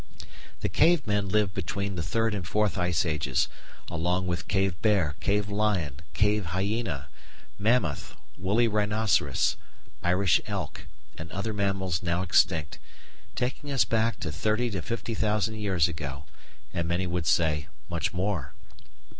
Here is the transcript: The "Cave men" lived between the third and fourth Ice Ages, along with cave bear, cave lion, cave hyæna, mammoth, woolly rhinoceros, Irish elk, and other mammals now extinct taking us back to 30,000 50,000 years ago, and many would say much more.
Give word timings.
The 0.61 0.67
"Cave 0.67 1.05
men" 1.05 1.29
lived 1.29 1.53
between 1.53 1.93
the 1.93 2.01
third 2.01 2.33
and 2.33 2.47
fourth 2.47 2.75
Ice 2.75 3.05
Ages, 3.05 3.47
along 3.87 4.25
with 4.25 4.47
cave 4.47 4.81
bear, 4.81 5.15
cave 5.19 5.47
lion, 5.47 5.99
cave 6.15 6.45
hyæna, 6.53 7.05
mammoth, 7.59 8.15
woolly 8.35 8.67
rhinoceros, 8.67 9.57
Irish 10.01 10.41
elk, 10.47 10.87
and 11.19 11.31
other 11.31 11.53
mammals 11.53 12.01
now 12.01 12.23
extinct 12.23 12.79
taking 13.35 13.69
us 13.71 13.85
back 13.85 14.19
to 14.21 14.31
30,000 14.31 14.81
50,000 14.81 15.53
years 15.53 15.87
ago, 15.87 16.25
and 16.73 16.87
many 16.87 17.05
would 17.05 17.27
say 17.27 17.67
much 17.87 18.11
more. 18.11 18.55